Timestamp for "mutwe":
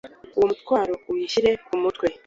1.81-2.07